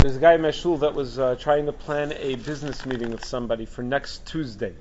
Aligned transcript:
There's 0.00 0.14
a 0.14 0.20
guy 0.20 0.34
in 0.34 0.42
my 0.42 0.52
shul 0.52 0.76
that 0.78 0.94
was 0.94 1.18
uh, 1.18 1.34
trying 1.40 1.66
to 1.66 1.72
plan 1.72 2.12
a 2.12 2.36
business 2.36 2.86
meeting 2.86 3.10
with 3.10 3.24
somebody 3.24 3.66
for 3.66 3.82
next 3.82 4.24
Tuesday. 4.26 4.72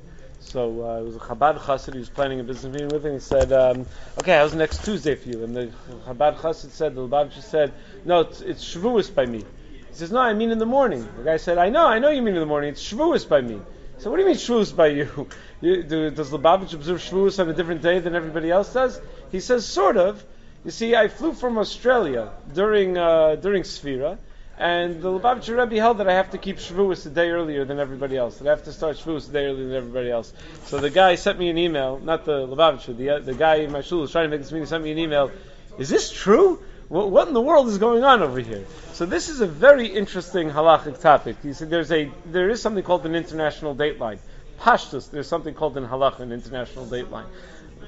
So 0.41 0.87
uh, 0.87 0.99
it 0.99 1.05
was 1.05 1.15
a 1.15 1.19
Chabad 1.19 1.57
Chassid 1.57 1.93
he 1.93 1.99
was 1.99 2.09
planning 2.09 2.39
a 2.39 2.43
business 2.43 2.71
meeting 2.71 2.89
with, 2.89 3.03
him 3.03 3.13
and 3.13 3.19
he 3.19 3.25
said, 3.25 3.51
um, 3.51 3.87
"Okay, 4.19 4.33
how's 4.37 4.53
next 4.53 4.85
Tuesday 4.85 5.15
for 5.15 5.27
you?" 5.27 5.43
And 5.43 5.55
the 5.55 5.71
Chabad 6.05 6.37
Chassid 6.37 6.69
said, 6.69 6.93
the 6.93 7.01
Lubavitcher 7.01 7.41
said, 7.41 7.73
"No, 8.05 8.19
it's, 8.19 8.41
it's 8.41 8.63
Shavuos 8.63 9.09
by 9.09 9.25
me." 9.25 9.39
He 9.39 9.93
says, 9.95 10.11
"No, 10.11 10.19
I 10.19 10.35
mean 10.35 10.51
in 10.51 10.59
the 10.59 10.67
morning." 10.67 11.09
The 11.17 11.23
guy 11.23 11.37
said, 11.37 11.57
"I 11.57 11.69
know, 11.69 11.87
I 11.87 11.97
know 11.97 12.09
you 12.09 12.21
mean 12.21 12.35
in 12.35 12.39
the 12.39 12.45
morning. 12.45 12.69
It's 12.69 12.93
Shavuos 12.93 13.27
by 13.27 13.41
me." 13.41 13.59
So 13.97 14.11
what 14.11 14.17
do 14.17 14.21
you 14.21 14.27
mean 14.27 14.37
Shavuos 14.37 14.75
by 14.75 14.89
you? 14.89 15.27
you 15.61 15.81
do, 15.81 16.11
does 16.11 16.29
Lubavitch 16.29 16.75
observe 16.75 16.99
Shavuos 16.99 17.39
on 17.39 17.49
a 17.49 17.53
different 17.53 17.81
day 17.81 17.97
than 17.97 18.13
everybody 18.13 18.51
else 18.51 18.71
does? 18.71 19.01
He 19.31 19.39
says, 19.39 19.65
sort 19.65 19.97
of. 19.97 20.23
You 20.63 20.69
see, 20.69 20.95
I 20.95 21.07
flew 21.07 21.33
from 21.33 21.57
Australia 21.57 22.33
during 22.53 22.99
uh, 22.99 23.37
during 23.37 23.63
Sfira. 23.63 24.19
And 24.59 25.03
the 25.03 25.09
Lubavitcher 25.09 25.55
Rebbe 25.55 25.79
held 25.79 25.99
that 25.99 26.09
I 26.09 26.13
have 26.13 26.31
to 26.31 26.39
keep 26.39 26.57
Shavuos 26.57 27.05
a 27.05 27.09
day 27.09 27.29
earlier 27.29 27.63
than 27.63 27.79
everybody 27.79 28.17
else. 28.17 28.37
That 28.37 28.47
I 28.47 28.49
have 28.51 28.63
to 28.63 28.73
start 28.73 28.97
Shavuos 28.97 29.29
a 29.29 29.31
day 29.31 29.45
earlier 29.45 29.67
than 29.67 29.75
everybody 29.75 30.09
else. 30.09 30.33
So 30.65 30.79
the 30.79 30.89
guy 30.89 31.13
sent 31.15 31.37
me 31.37 31.49
an 31.49 31.59
email, 31.59 31.99
not 31.99 32.25
the 32.25 32.47
Lubavitcher, 32.47 32.97
the, 32.97 33.23
the 33.23 33.37
guy 33.37 33.57
in 33.57 33.71
my 33.71 33.81
shul 33.81 33.99
was 33.99 34.11
trying 34.11 34.25
to 34.25 34.29
make 34.29 34.41
this 34.41 34.51
meeting, 34.51 34.65
sent 34.65 34.83
me 34.83 34.91
an 34.91 34.97
email. 34.97 35.31
Is 35.77 35.89
this 35.89 36.11
true? 36.11 36.63
What, 36.87 37.11
what 37.11 37.27
in 37.27 37.35
the 37.35 37.41
world 37.41 37.67
is 37.67 37.77
going 37.77 38.03
on 38.03 38.23
over 38.23 38.39
here? 38.39 38.65
So 38.93 39.05
this 39.05 39.29
is 39.29 39.41
a 39.41 39.47
very 39.47 39.87
interesting 39.87 40.49
halachic 40.49 40.99
topic. 41.01 41.35
You 41.43 41.53
see, 41.53 41.65
there's 41.65 41.91
a, 41.91 42.11
there 42.25 42.49
is 42.49 42.59
something 42.59 42.83
called 42.83 43.05
an 43.05 43.13
international 43.13 43.75
dateline. 43.75 44.17
Pashtus, 44.59 45.11
there's 45.11 45.27
something 45.27 45.53
called 45.53 45.77
in 45.77 45.85
halach 45.85 46.19
an 46.19 46.31
international 46.31 46.87
dateline 46.87 47.27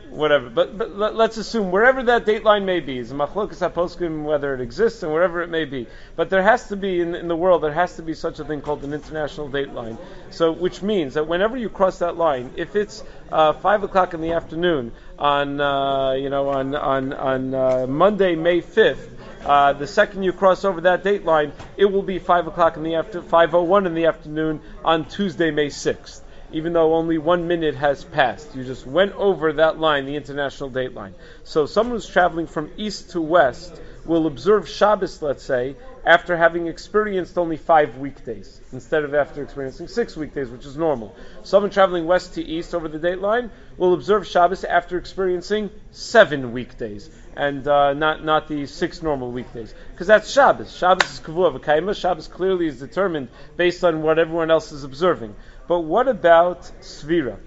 whatever. 0.10 0.50
But, 0.50 0.78
but 0.78 0.96
let, 0.98 1.16
us 1.16 1.38
assume 1.38 1.72
wherever 1.72 2.04
that 2.04 2.26
date 2.26 2.44
line 2.44 2.66
may 2.66 2.80
be, 2.80 2.98
is 2.98 3.12
machlokas 3.12 4.24
whether 4.24 4.54
it 4.54 4.62
exists 4.62 5.04
and 5.04 5.12
wherever 5.12 5.42
it 5.42 5.50
may 5.50 5.66
be. 5.66 5.88
But 6.16 6.30
there 6.30 6.44
has 6.44 6.68
to 6.70 6.76
be 6.76 7.00
in, 7.00 7.16
in, 7.16 7.28
the 7.28 7.36
world, 7.36 7.64
there 7.64 7.74
has 7.74 7.96
to 7.98 8.02
be 8.02 8.14
such 8.14 8.40
a 8.40 8.46
thing 8.46 8.62
called 8.62 8.84
an 8.84 8.94
international 8.94 9.50
date 9.50 9.74
line. 9.74 9.98
So, 10.32 10.52
which 10.52 10.82
means 10.82 11.14
that 11.14 11.28
whenever 11.28 11.58
you 11.58 11.70
cross 11.70 12.00
that 12.00 12.18
line, 12.18 12.52
if 12.56 12.76
it's 12.76 13.04
uh, 13.32 13.54
five 13.54 13.84
o'clock 13.84 14.14
in 14.14 14.22
the 14.22 14.34
afternoon 14.34 14.92
on, 15.18 15.60
uh, 15.62 16.14
you 16.14 16.30
know, 16.30 16.50
on 16.50 16.76
on 16.76 17.14
on 17.14 17.54
uh, 17.54 17.88
Monday, 17.88 18.36
May 18.36 18.62
fifth. 18.62 19.16
Uh, 19.46 19.72
the 19.72 19.88
second 19.88 20.24
you 20.24 20.34
cross 20.34 20.66
over 20.66 20.82
that 20.82 21.02
date 21.02 21.24
line, 21.24 21.54
it 21.78 21.86
will 21.86 22.04
be 22.04 22.20
five 22.20 22.46
o'clock 22.48 22.76
in 22.76 22.84
the 22.84 22.96
after 22.96 23.22
five 23.22 23.56
oh 23.56 23.64
one 23.64 23.86
in 23.86 23.94
the 23.94 24.06
afternoon 24.06 24.60
on 24.84 25.06
Tuesday, 25.06 25.50
May 25.50 25.70
sixth 25.70 26.24
even 26.52 26.74
though 26.74 26.96
only 26.96 27.18
one 27.18 27.48
minute 27.48 27.76
has 27.76 28.04
passed. 28.04 28.56
You 28.56 28.64
just 28.64 28.86
went 28.88 29.14
over 29.14 29.54
that 29.54 29.80
line, 29.80 30.06
the 30.06 30.16
international 30.16 30.70
date 30.70 30.94
line. 30.94 31.16
So 31.44 31.66
someone 31.66 31.96
who's 31.96 32.08
traveling 32.08 32.48
from 32.48 32.72
east 32.78 33.12
to 33.12 33.22
west 33.22 33.80
will 34.06 34.26
observe 34.26 34.68
Shabbos, 34.68 35.22
let's 35.22 35.44
say, 35.44 35.76
after 36.06 36.36
having 36.36 36.68
experienced 36.68 37.38
only 37.38 37.58
five 37.58 37.98
weekdays, 37.98 38.60
instead 38.72 39.04
of 39.04 39.14
after 39.14 39.44
experiencing 39.44 39.88
six 39.88 40.18
weekdays, 40.18 40.50
which 40.50 40.66
is 40.66 40.76
normal. 40.78 41.16
Someone 41.44 41.70
traveling 41.70 42.08
west 42.08 42.34
to 42.34 42.44
east 42.44 42.74
over 42.74 42.88
the 42.88 42.98
date 42.98 43.20
line 43.20 43.52
will 43.78 43.94
observe 43.94 44.26
Shabbos 44.26 44.64
after 44.64 44.98
experiencing 44.98 45.70
seven 45.92 46.54
weekdays, 46.54 47.10
and 47.36 47.68
uh, 47.68 47.94
not 47.94 48.24
not 48.24 48.48
the 48.48 48.66
six 48.66 49.04
normal 49.04 49.32
weekdays, 49.32 49.74
because 49.92 50.08
that's 50.08 50.32
Shabbos. 50.32 50.76
Shabbos 50.76 51.12
is 51.12 51.20
kavua 51.20 51.60
v'kaima. 51.60 51.96
Shabbos 51.96 52.28
clearly 52.28 52.68
is 52.68 52.80
determined 52.80 53.28
based 53.58 53.84
on 53.84 54.02
what 54.02 54.18
everyone 54.18 54.50
else 54.50 54.72
is 54.72 54.84
observing. 54.84 55.36
But 55.70 55.82
what 55.82 56.10
about 56.10 56.64
Sfira? 56.82 57.38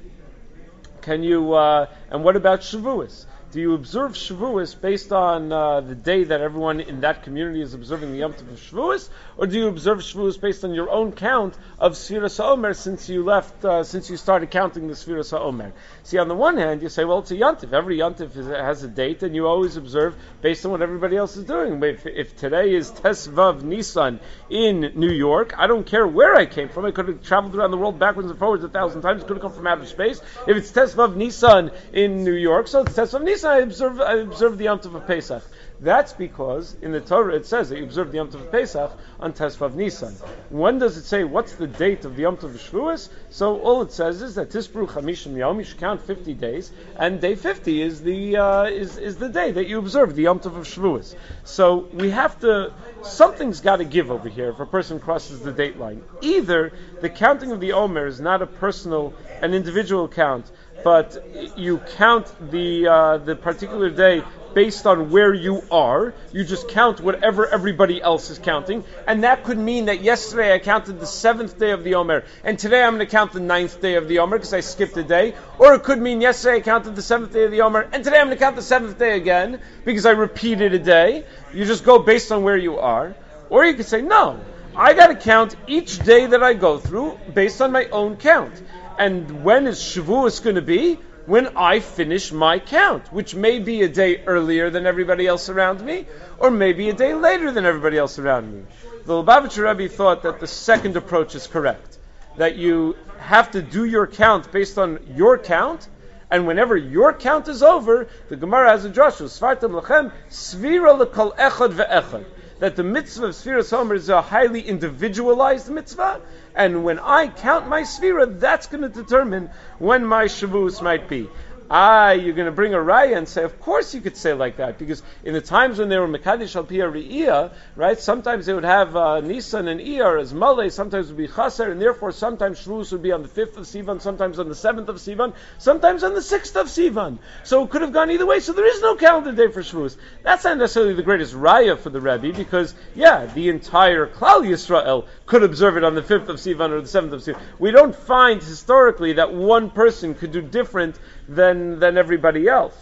Can 1.03 1.23
you, 1.25 1.53
uh, 1.55 1.87
and 2.11 2.25
what 2.25 2.37
about 2.37 2.61
Shavuos? 2.61 3.27
Do 3.53 3.61
you 3.61 3.75
observe 3.75 4.13
Shavuos 4.13 4.81
based 4.81 5.13
on 5.13 5.53
uh, 5.53 5.83
the 5.83 5.95
day 5.95 6.25
that 6.25 6.41
everyone 6.41 6.81
in 6.81 7.03
that 7.03 7.23
community 7.23 7.61
is 7.61 7.75
observing 7.75 8.13
the 8.13 8.17
Yom 8.17 8.33
Tov 8.33 8.51
of 8.51 8.59
Shavuos, 8.59 9.11
or 9.37 9.47
do 9.47 9.59
you 9.59 9.69
observe 9.69 9.99
Shavuos 9.99 10.41
based 10.41 10.65
on 10.65 10.73
your 10.73 10.89
own 10.89 11.13
count 11.13 11.55
of 11.79 11.93
Sfiras 11.93 12.41
HaOmer 12.41 12.75
since 12.75 13.11
you 13.11 13.23
left, 13.23 13.63
uh, 13.63 13.85
since 13.85 14.09
you 14.09 14.17
started 14.17 14.51
counting 14.51 14.89
the 14.89 14.95
Sfiras 14.95 15.39
HaOmer? 15.39 15.73
See, 16.03 16.17
on 16.17 16.29
the 16.29 16.35
one 16.35 16.57
hand, 16.57 16.81
you 16.81 16.89
say, 16.89 17.05
well, 17.05 17.19
it's 17.19 17.31
a 17.31 17.35
Yontif. 17.35 17.75
Every 17.75 17.99
Yontif 17.99 18.33
has 18.33 18.85
a 18.85 18.89
date, 18.89 19.23
and 19.23 19.35
you 19.35 19.47
always 19.47 19.77
observe 19.77 20.17
based 20.41 20.65
on 20.65 20.71
what 20.71 20.81
everybody 20.81 21.19
else 21.19 21.37
is 21.37 21.45
doing. 21.45 21.83
If, 21.83 22.07
if 22.07 22.35
today 22.35 22.73
is 22.73 22.91
Tesvav 22.91 23.61
Nisan 23.61 24.21
in 24.49 24.93
New 24.95 25.13
York, 25.13 25.53
I 25.59 25.67
don't 25.67 25.85
care 25.85 26.07
where 26.07 26.35
I 26.37 26.47
came 26.47 26.71
from. 26.71 26.87
I 26.87 26.91
could 26.91 27.09
have 27.09 27.23
traveled 27.23 27.55
around 27.55 27.73
the 27.73 27.77
world 27.77 27.99
backwards 27.99 28.31
and 28.31 28.39
forwards 28.39 28.65
a 28.65 28.71
thousand 28.71 29.03
times. 29.03 29.21
It 29.21 29.27
Could 29.27 29.37
have 29.37 29.43
come 29.43 29.53
from 29.53 29.67
outer 29.67 29.85
space. 29.85 30.23
If 30.49 30.57
it's 30.57 30.73
Tesvav 30.73 31.17
Nisan 31.17 31.71
in 31.93 32.25
New 32.25 32.33
York, 32.33 32.67
so 32.67 32.81
it's 32.81 32.95
Tesvav 32.95 33.23
Nisan 33.23 33.42
I 33.45 33.59
observe, 33.59 34.01
I 34.01 34.15
observe 34.15 34.59
the 34.59 34.65
Yom 34.65 34.79
Tov 34.79 34.95
of 34.95 35.07
Pesach. 35.07 35.43
That's 35.81 36.13
because 36.13 36.77
in 36.81 36.93
the 36.93 37.01
Torah 37.01 37.35
it 37.35 37.47
says 37.47 37.69
that 37.69 37.79
you 37.79 37.85
observe 37.85 38.13
the 38.13 38.19
Yom 38.19 38.29
Tov 38.29 38.43
of 38.43 38.53
Pesach 38.53 38.93
on 39.19 39.33
Tesvav 39.33 39.75
Nisan. 39.75 40.15
When 40.51 40.79
does 40.79 40.97
it 40.97 41.05
say 41.05 41.25
what's 41.25 41.55
the 41.55 41.67
date 41.67 42.05
of 42.05 42.15
the 42.15 42.23
Yom 42.23 42.37
Tov 42.37 42.55
of 42.55 42.61
Shavuos? 42.61 43.09
So 43.31 43.59
all 43.61 43.83
it 43.83 43.91
says 43.91 44.23
is 44.23 44.37
that 44.37 44.51
Tispru 44.51 44.87
Chamishim 44.87 45.37
Yom, 45.37 45.59
you 45.59 45.65
should 45.65 45.79
count 45.79 46.03
50 46.03 46.35
days, 46.35 46.71
and 46.97 47.21
day 47.21 47.35
50 47.35 47.83
is 47.83 48.03
the 48.03 48.37
uh, 48.37 48.65
is, 48.65 48.97
is 48.97 49.17
the 49.17 49.29
day 49.29 49.51
that 49.51 49.67
you 49.67 49.79
observe 49.79 50.15
the 50.15 50.23
Yom 50.23 50.39
Tov 50.39 50.57
of 50.57 50.67
Shavuos. 50.67 51.17
So 51.45 51.89
we 51.93 52.11
have 52.11 52.39
to, 52.41 52.73
something's 53.03 53.61
got 53.61 53.77
to 53.77 53.85
give 53.85 54.11
over 54.11 54.29
here 54.29 54.51
if 54.51 54.61
a 54.61 54.67
person 54.67 55.01
crosses 55.01 55.41
the 55.41 55.53
date 55.53 55.79
line. 55.79 56.05
Either 56.21 56.73
the 57.01 57.11
counting 57.11 57.51
of 57.51 57.61
the 57.61 57.73
Omer 57.73 58.07
is 58.07 58.21
not 58.21 58.41
a 58.41 58.47
personal, 58.47 59.15
an 59.41 59.53
individual 59.53 60.07
count, 60.07 60.51
but 60.85 61.25
you 61.57 61.79
count 61.97 62.33
the 62.51 62.89
uh, 62.89 63.19
the 63.19 63.37
particular 63.37 63.91
day 63.91 64.23
based 64.55 64.87
on 64.87 65.11
where 65.11 65.33
you 65.33 65.63
are. 65.71 66.15
You 66.33 66.45
just 66.45 66.69
count 66.69 67.01
whatever 67.01 67.47
everybody 67.47 68.03
else 68.03 68.31
is 68.31 68.39
counting, 68.39 68.85
and 69.07 69.25
that 69.25 69.45
could 69.45 69.59
mean 69.59 69.87
that 69.87 70.03
yesterday 70.03 70.55
I 70.55 70.59
counted 70.59 71.01
the 71.01 71.07
seventh 71.07 71.59
day 71.59 71.71
of 71.71 71.85
the 71.85 71.95
Omer, 71.95 72.25
and 72.45 72.59
today 72.59 72.83
I'm 72.83 72.97
going 72.97 73.07
to 73.07 73.11
count 73.11 73.33
the 73.33 73.41
ninth 73.41 73.81
day 73.81 73.95
of 73.95 74.09
the 74.09 74.21
Omer 74.21 74.39
because 74.39 74.53
I 74.53 74.61
skipped 74.61 74.97
a 74.97 75.03
day. 75.03 75.35
Or 75.59 75.75
it 75.75 75.83
could 75.83 76.01
mean 76.01 76.21
yesterday 76.21 76.57
I 76.57 76.61
counted 76.61 76.97
the 76.97 77.03
seventh 77.03 77.33
day 77.33 77.45
of 77.45 77.51
the 77.51 77.63
Omer, 77.63 77.89
and 77.93 78.05
today 78.05 78.19
I'm 78.19 78.27
going 78.27 78.37
to 78.37 78.45
count 78.45 78.57
the 78.57 78.63
seventh 78.63 78.99
day 78.99 79.17
again 79.17 79.61
because 79.85 80.07
I 80.07 80.13
repeated 80.13 80.75
a 80.75 80.79
day. 80.79 81.25
You 81.53 81.65
just 81.65 81.85
go 81.85 81.99
based 81.99 82.33
on 82.33 82.43
where 82.43 82.57
you 82.57 82.79
are. 82.79 83.15
Or 83.51 83.65
you 83.65 83.75
could 83.75 83.87
say 83.87 84.01
no. 84.01 84.41
I 84.75 84.95
got 84.95 85.09
to 85.09 85.15
count 85.15 85.55
each 85.67 85.99
day 85.99 86.25
that 86.25 86.43
I 86.43 86.55
go 86.55 86.79
through 86.79 87.19
based 87.35 87.61
on 87.61 87.73
my 87.73 87.87
own 87.87 88.17
count. 88.17 88.63
And 88.99 89.45
when 89.45 89.67
is 89.67 89.79
Shavuos 89.79 90.43
going 90.43 90.57
to 90.57 90.63
be? 90.63 90.99
When 91.27 91.57
I 91.57 91.79
finish 91.81 92.33
my 92.33 92.59
count, 92.59 93.13
which 93.13 93.35
may 93.35 93.61
be 93.61 93.83
a 93.83 93.89
day 93.89 94.25
earlier 94.25 94.71
than 94.71 94.87
everybody 94.87 95.27
else 95.27 95.49
around 95.49 95.81
me, 95.81 96.07
or 96.39 96.51
maybe 96.51 96.89
a 96.89 96.93
day 96.93 97.15
later 97.15 97.53
than 97.53 97.65
everybody 97.65 97.97
else 97.97 98.19
around 98.19 98.53
me. 98.53 98.65
The 99.07 99.13
Lubavitcher 99.13 99.69
Rebbe 99.69 99.93
thought 99.93 100.25
that 100.25 100.41
the 100.41 100.49
second 100.49 100.97
approach 100.97 101.37
is 101.37 101.47
correct. 101.47 101.99
That 102.39 102.57
you 102.57 102.97
have 103.19 103.53
to 103.53 103.63
do 103.63 103.85
your 103.85 104.09
count 104.09 104.51
based 104.51 104.79
on 104.79 104.99
your 105.15 105.39
count, 105.39 105.89
and 106.29 106.47
whenever 106.47 106.77
your 106.77 107.13
count 107.13 107.47
is 107.47 107.63
over, 107.63 108.09
the 108.29 108.37
Gemara 108.37 108.71
has 108.71 108.85
a 108.85 108.91
drasha, 108.91 109.29
Svartam 109.29 109.81
Lachem, 109.81 110.11
Svira 110.29 110.99
Lekol 110.99 111.37
Echad 111.37 111.73
Ve'echad 111.73 112.25
that 112.63 112.77
the 112.77 112.85
mitzvah 112.85 113.27
of 113.27 113.35
Sfiras 113.35 113.73
HaOmer 113.73 113.97
is 113.97 114.09
a 114.09 114.23
highly 114.23 114.61
individualized 114.61 115.69
mitzvah, 115.69 116.21
and 116.55 116.85
when 116.85 117.01
I 117.01 117.27
count 117.27 117.69
my 117.69 117.83
Sfira, 117.83 118.39
that's 118.39 118.69
going 118.69 118.83
to 118.83 118.89
determine 118.89 119.51
when 119.81 120.07
my 120.07 120.27
Shavuos 120.27 120.81
might 120.81 121.09
be 121.09 121.29
ah, 121.73 122.11
you're 122.11 122.35
going 122.35 122.47
to 122.47 122.53
bring 122.53 122.75
a 122.75 122.79
raya 122.79 123.17
and 123.17 123.27
say, 123.27 123.43
of 123.43 123.59
course 123.59 123.95
you 123.95 124.03
could 124.03 124.17
say 124.17 124.35
like 124.35 124.59
that, 124.59 124.79
because 124.79 125.03
in 125.25 125.33
the 125.33 125.41
times 125.41 125.79
when 125.79 125.89
they 125.89 125.99
were 125.99 126.07
Mekadesh 126.07 126.55
al 126.55 126.65
Pia 126.65 127.51
right, 127.77 127.99
sometimes 127.99 128.45
they 128.45 128.53
would 128.53 128.65
have 128.65 128.95
uh, 128.95 129.21
Nisan 129.21 129.69
and 129.69 129.81
Iyar 129.81 130.21
as 130.21 130.35
Malay, 130.35 130.69
sometimes 130.69 131.09
it 131.09 131.15
would 131.15 131.27
be 131.27 131.35
Chaser, 131.35 131.73
and 131.73 131.81
therefore 131.81 132.13
sometimes 132.13 132.61
Shavuos 132.61 132.93
would 132.93 133.03
be 133.03 133.11
on 133.11 133.23
the 133.23 133.29
5th 133.29 133.57
of 133.57 133.65
Sivan, 133.65 134.03
sometimes 134.03 134.39
on 134.39 134.51
the 134.51 134.55
7th 134.55 134.89
of 134.89 134.97
Sivan, 134.97 135.33
sometimes 135.57 136.05
on 136.05 136.13
the 136.13 136.21
6th 136.21 136.57
of 136.57 136.67
Sivan. 136.67 137.19
So 137.43 137.65
it 137.65 137.71
could 137.71 137.81
have 137.81 137.95
gone 137.95 138.11
either 138.11 138.27
way, 138.27 138.41
so 138.41 138.53
there 138.53 138.67
is 138.67 138.83
no 138.83 138.95
calendar 138.95 139.33
day 139.33 139.51
for 139.51 139.63
Shavuos. 139.63 139.97
That's 140.23 140.45
not 140.45 140.59
necessarily 140.59 140.93
the 140.93 141.03
greatest 141.03 141.33
raya 141.33 141.79
for 141.79 141.89
the 141.89 142.03
Rebbe, 142.03 142.37
because, 142.37 142.75
yeah, 142.95 143.25
the 143.25 143.49
entire 143.49 144.07
Klal 144.07 144.47
Yisrael 144.47 145.07
could 145.25 145.43
observe 145.43 145.79
it 145.79 145.85
on 145.85 145.95
the 145.95 146.03
5th 146.03 146.29
of 146.29 146.37
Sivan 146.37 146.69
or 146.69 146.83
the 146.83 147.01
7th 147.01 147.13
of 147.13 147.23
Sivan. 147.23 147.41
We 147.59 147.71
don't 147.71 147.97
find 147.97 148.43
historically 148.43 149.15
that 149.15 149.33
one 149.33 149.71
person 149.71 150.15
could 150.15 150.33
do 150.33 150.43
different 150.43 150.99
than, 151.29 151.79
than 151.79 151.97
everybody 151.97 152.49
else. 152.49 152.75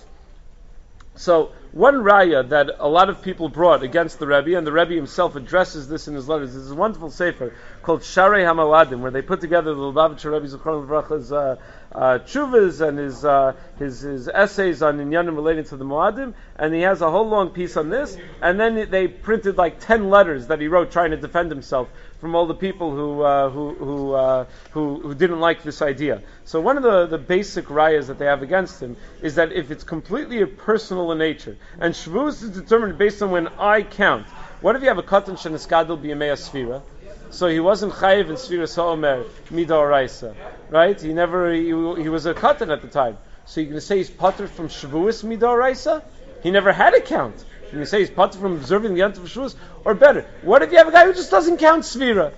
So 1.17 1.53
one 1.73 1.97
raya 1.97 2.49
that 2.49 2.71
a 2.79 2.89
lot 2.89 3.11
of 3.11 3.21
people 3.21 3.49
brought 3.49 3.83
against 3.83 4.19
the 4.19 4.27
Rebbe, 4.27 4.57
and 4.57 4.67
the 4.67 4.73
Rebbe 4.73 4.95
himself 4.95 5.37
addresses 5.37 5.89
this 5.89 6.09
in 6.09 6.15
his 6.15 6.29
letters, 6.29 6.55
is 6.55 6.71
a 6.71 6.75
wonderful 6.75 7.11
sefer 7.11 7.55
called 7.83 8.01
Sharei 8.01 8.45
HaMoadim, 8.45 9.01
where 9.01 9.11
they 9.11 9.23
put 9.23 9.41
together 9.41 9.75
the 9.75 9.81
Lubavitcher 9.81 10.33
Rebbe 10.33 10.47
Zichron 10.47 10.87
Levracha's 10.87 11.33
uh, 11.33 11.57
uh, 11.93 12.19
chuvas 12.25 12.87
and 12.87 12.99
his, 12.99 13.25
uh, 13.25 13.55
his, 13.79 14.01
his 14.01 14.29
essays 14.29 14.83
on 14.83 14.99
inyanim 14.99 15.35
relating 15.35 15.65
to 15.65 15.77
the 15.77 15.85
Moadim, 15.85 16.35
and 16.57 16.75
he 16.75 16.83
has 16.83 17.01
a 17.03 17.11
whole 17.11 17.29
long 17.29 17.51
piece 17.51 17.77
on 17.77 17.91
this, 17.91 18.17
and 18.41 18.61
then 18.61 18.91
they 18.91 19.09
printed 19.09 19.57
like 19.57 19.81
ten 19.81 20.11
letters 20.11 20.47
that 20.49 20.61
he 20.61 20.69
wrote 20.69 20.93
trying 20.93 21.11
to 21.11 21.17
defend 21.17 21.51
himself 21.51 21.89
from 22.21 22.35
all 22.35 22.47
the 22.47 22.55
people 22.55 22.95
who 22.95 23.23
uh, 23.23 23.49
who 23.51 23.75
who, 23.75 24.13
uh, 24.13 24.45
who, 24.73 25.01
who 25.01 25.15
didn't 25.15 25.41
like 25.41 25.63
this 25.63 25.83
idea. 25.83 26.23
So 26.45 26.61
one 26.61 26.77
of 26.77 26.83
the, 26.83 27.07
the 27.07 27.19
basic 27.19 27.67
rayas 27.67 28.07
that 28.09 28.19
they 28.19 28.27
have 28.27 28.43
against 28.43 28.81
him 28.81 28.97
is 29.23 29.37
that 29.37 29.53
if 29.53 29.71
it's 29.71 29.85
completely 29.85 30.45
personal 30.45 31.13
in 31.13 31.19
nature, 31.19 31.57
And 31.81 31.95
Shavuos 31.95 32.43
is 32.43 32.51
determined 32.51 32.99
based 32.99 33.23
on 33.23 33.31
when 33.31 33.49
I 33.59 33.83
count. 33.83 34.27
What 34.61 34.77
if 34.77 34.83
you 34.83 34.89
have 34.89 34.99
a 34.99 35.03
katan 35.03 35.39
shenaskadil 35.39 36.03
b'yemei 36.03 36.33
sfira? 36.33 36.83
So 37.31 37.47
he 37.47 37.61
wasn't 37.61 37.93
chayiv 37.93 38.29
in 38.29 38.35
Sfiras 38.35 38.77
Omer 38.77 39.25
Midoraisa, 39.51 40.35
right? 40.71 40.99
He 41.01 41.13
never 41.13 41.53
he, 41.53 41.67
he 41.67 42.09
was 42.09 42.27
a 42.27 42.35
katan 42.35 42.73
at 42.73 42.83
the 42.83 42.89
time. 42.89 43.19
So 43.45 43.61
you're 43.61 43.73
to 43.73 43.81
say 43.81 43.99
he's 43.99 44.11
putter 44.11 44.47
from 44.47 44.69
Shavuos 44.69 45.25
Midoraisa? 45.25 46.03
He 46.43 46.51
never 46.51 46.73
had 46.73 46.95
a 46.95 47.01
count. 47.01 47.45
You 47.65 47.79
can 47.79 47.87
say 47.87 48.01
he's 48.01 48.11
putter 48.11 48.39
from 48.39 48.55
observing 48.55 48.95
the 48.95 49.01
Yom 49.01 49.13
Shavuos, 49.13 49.57
or 49.85 49.95
better, 49.95 50.27
what 50.43 50.63
if 50.63 50.73
you 50.73 50.79
have 50.79 50.89
a 50.89 50.93
guy 50.93 51.05
who 51.05 51.13
just 51.13 51.31
doesn't 51.31 51.59
count 51.59 51.83
Sfira? 51.83 52.33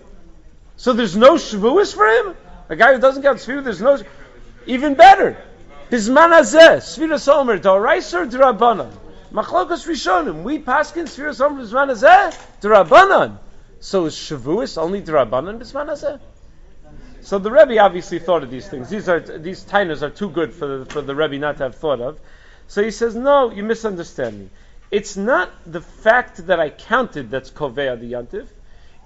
So 0.77 0.93
there's 0.93 1.17
no 1.17 1.35
Shavuos 1.35 1.95
for 1.95 2.07
him. 2.07 2.37
A 2.69 2.77
guy 2.77 2.95
who 2.95 3.01
doesn't 3.01 3.23
count 3.23 3.39
Sfira, 3.39 3.63
there's 3.63 3.81
no. 3.81 3.99
Even 4.67 4.95
better, 4.95 5.37
Bisman 5.91 6.31
Hazeh, 6.31 6.79
Sfiras 6.79 7.29
Omer 7.29 7.59
Doraisa 7.59 8.23
or 8.23 8.27
Drabanan. 8.27 8.93
Machlokas 9.33 9.87
Rishonim. 9.87 10.43
We 10.43 10.59
paskin 10.59 11.05
Sfiras 11.05 11.45
Omer 11.45 11.63
Bisman 11.63 12.35
Drabanan. 12.63 13.39
So 13.81 14.07
is 14.07 14.15
Shavuos 14.15 14.79
only 14.79 15.03
Drabanan 15.03 15.59
Bisman 15.59 15.89
Hazeh? 15.89 16.21
So 17.23 17.39
the 17.39 17.53
Rebbe 17.53 17.79
obviously 17.79 18.19
thought 18.19 18.43
of 18.43 18.51
these 18.51 18.69
things. 18.69 18.91
These 18.91 19.09
are 19.09 19.21
these 19.21 19.65
tainas 19.65 20.03
are 20.03 20.11
too 20.11 20.29
good 20.29 20.53
for 20.53 20.67
the, 20.67 20.87
for 20.87 21.03
the 21.03 21.15
Rebbe 21.15 21.39
not 21.39 21.57
to 21.59 21.63
have 21.65 21.77
thought 21.77 22.01
of. 22.01 22.19
So 22.67 22.83
he 22.83 22.91
says, 22.91 23.15
no, 23.15 23.51
you 23.51 23.63
misunderstand 23.63 24.39
me. 24.39 24.51
It's 24.91 25.17
not 25.17 25.51
the 25.65 25.81
fact 25.81 26.47
that 26.49 26.59
I 26.59 26.71
counted 26.71 27.31
that's 27.31 27.51
kovea 27.51 27.99
the 27.99 28.13
yantiv. 28.13 28.49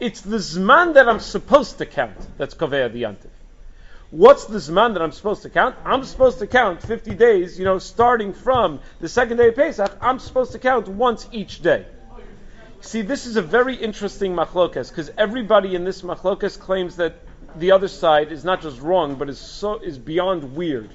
It's 0.00 0.20
the 0.20 0.38
zman 0.38 0.94
that 0.94 1.08
I'm 1.08 1.20
supposed 1.20 1.78
to 1.78 1.86
count 1.86 2.16
that's 2.38 2.54
kovea 2.54 2.92
the 2.92 3.02
yantiv. 3.02 3.30
What's 4.10 4.46
the 4.46 4.58
zman 4.58 4.94
that 4.94 5.02
I'm 5.02 5.12
supposed 5.12 5.42
to 5.42 5.50
count? 5.50 5.76
I'm 5.84 6.04
supposed 6.04 6.38
to 6.38 6.46
count 6.46 6.82
50 6.82 7.14
days, 7.14 7.58
you 7.58 7.64
know, 7.64 7.78
starting 7.78 8.32
from 8.32 8.80
the 9.00 9.08
second 9.08 9.36
day 9.36 9.48
of 9.48 9.56
Pesach. 9.56 9.92
I'm 10.00 10.18
supposed 10.20 10.52
to 10.52 10.58
count 10.58 10.88
once 10.88 11.28
each 11.32 11.60
day. 11.60 11.86
See, 12.80 13.02
this 13.02 13.26
is 13.26 13.36
a 13.36 13.42
very 13.42 13.74
interesting 13.74 14.34
machlokas 14.34 14.88
because 14.90 15.10
everybody 15.18 15.74
in 15.74 15.84
this 15.84 16.02
machlokas 16.02 16.58
claims 16.58 16.96
that 16.96 17.14
the 17.58 17.72
other 17.72 17.88
side 17.88 18.32
is 18.32 18.44
not 18.44 18.62
just 18.62 18.80
wrong, 18.80 19.16
but 19.16 19.28
is 19.28 19.38
so 19.38 19.78
is 19.78 19.98
beyond 19.98 20.54
weird. 20.54 20.90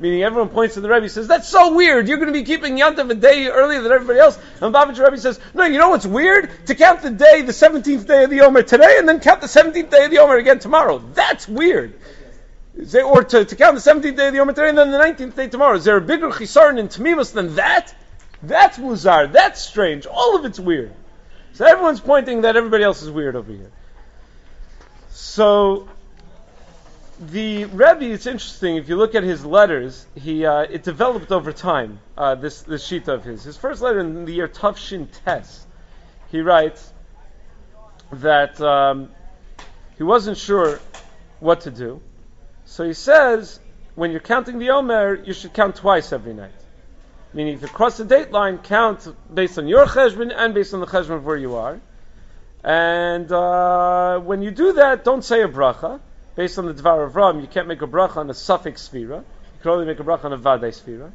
Meaning 0.00 0.22
everyone 0.22 0.50
points 0.50 0.74
to 0.74 0.80
the 0.80 0.88
Rebbe 0.88 1.08
says, 1.08 1.26
that's 1.26 1.48
so 1.48 1.74
weird. 1.74 2.06
You're 2.06 2.18
going 2.18 2.32
to 2.32 2.38
be 2.38 2.44
keeping 2.44 2.76
Yantav 2.76 3.10
a 3.10 3.14
day 3.14 3.48
earlier 3.48 3.82
than 3.82 3.90
everybody 3.90 4.20
else. 4.20 4.38
And 4.60 4.72
Babich 4.72 5.02
Rebbe 5.02 5.18
says, 5.18 5.40
no, 5.54 5.64
you 5.64 5.78
know 5.78 5.88
what's 5.88 6.06
weird? 6.06 6.66
To 6.66 6.76
count 6.76 7.02
the 7.02 7.10
day, 7.10 7.42
the 7.42 7.50
17th 7.50 8.06
day 8.06 8.22
of 8.22 8.30
the 8.30 8.42
Omer 8.42 8.62
today, 8.62 8.98
and 8.98 9.08
then 9.08 9.18
count 9.18 9.40
the 9.40 9.48
17th 9.48 9.90
day 9.90 10.04
of 10.04 10.12
the 10.12 10.18
Omer 10.18 10.36
again 10.36 10.60
tomorrow. 10.60 10.98
That's 11.14 11.48
weird. 11.48 11.98
Or 13.04 13.24
to, 13.24 13.44
to 13.44 13.56
count 13.56 13.74
the 13.74 13.90
17th 13.90 14.16
day 14.16 14.28
of 14.28 14.34
the 14.34 14.38
Omer 14.38 14.52
today, 14.52 14.68
and 14.68 14.78
then 14.78 14.92
the 14.92 14.98
19th 14.98 15.34
day 15.34 15.48
tomorrow. 15.48 15.74
Is 15.74 15.84
there 15.84 15.96
a 15.96 16.00
bigger 16.00 16.28
chisaron 16.28 16.78
in 16.78 16.86
Tamimus 16.86 17.32
than 17.32 17.56
that? 17.56 17.92
That's 18.40 18.78
muzar. 18.78 19.32
That's 19.32 19.60
strange. 19.60 20.06
All 20.06 20.36
of 20.36 20.44
it's 20.44 20.60
weird. 20.60 20.94
So 21.54 21.66
everyone's 21.66 21.98
pointing 21.98 22.42
that 22.42 22.56
everybody 22.56 22.84
else 22.84 23.02
is 23.02 23.10
weird 23.10 23.34
over 23.34 23.50
here. 23.50 23.72
So 25.20 25.88
the 27.18 27.64
Rebbe, 27.64 28.04
it's 28.04 28.26
interesting. 28.26 28.76
If 28.76 28.88
you 28.88 28.94
look 28.94 29.16
at 29.16 29.24
his 29.24 29.44
letters, 29.44 30.06
he 30.14 30.46
uh, 30.46 30.60
it 30.60 30.84
developed 30.84 31.32
over 31.32 31.52
time. 31.52 31.98
Uh, 32.16 32.36
this 32.36 32.62
this 32.62 32.84
sheet 32.84 33.08
of 33.08 33.24
his. 33.24 33.42
His 33.42 33.56
first 33.56 33.82
letter 33.82 33.98
in 33.98 34.26
the 34.26 34.32
year 34.32 34.46
Tufshin 34.46 35.08
Tes, 35.24 35.66
he 36.30 36.40
writes 36.40 36.92
that 38.12 38.60
um, 38.60 39.08
he 39.96 40.04
wasn't 40.04 40.38
sure 40.38 40.78
what 41.40 41.62
to 41.62 41.72
do. 41.72 42.00
So 42.64 42.84
he 42.84 42.94
says, 42.94 43.58
when 43.96 44.12
you're 44.12 44.20
counting 44.20 44.60
the 44.60 44.70
Omer, 44.70 45.16
you 45.16 45.32
should 45.32 45.52
count 45.52 45.74
twice 45.74 46.12
every 46.12 46.32
night. 46.32 46.60
Meaning, 47.32 47.54
if 47.54 47.62
you 47.62 47.68
cross 47.68 47.96
the 47.96 48.04
date 48.04 48.30
line, 48.30 48.58
count 48.58 49.12
based 49.34 49.58
on 49.58 49.66
your 49.66 49.84
cheshbon 49.84 50.32
and 50.32 50.54
based 50.54 50.74
on 50.74 50.78
the 50.78 50.86
cheshbon 50.86 51.16
of 51.16 51.26
where 51.26 51.36
you 51.36 51.56
are. 51.56 51.80
And 52.64 53.30
uh, 53.30 54.18
when 54.20 54.42
you 54.42 54.50
do 54.50 54.74
that, 54.74 55.04
don't 55.04 55.22
say 55.22 55.42
a 55.42 55.48
bracha 55.48 56.00
based 56.34 56.58
on 56.58 56.66
the 56.66 56.74
Dvar 56.74 57.04
of 57.04 57.16
Ram, 57.16 57.40
you 57.40 57.46
can't 57.46 57.66
make 57.66 57.82
a 57.82 57.86
bracha 57.86 58.18
on 58.18 58.30
a 58.30 58.32
safek 58.32 58.74
sphera. 58.74 59.18
You 59.18 59.62
can 59.62 59.70
only 59.70 59.86
make 59.86 60.00
a 60.00 60.04
bracha 60.04 60.26
on 60.26 60.32
a 60.32 60.36
vade 60.36 60.72
sphera. 60.72 61.10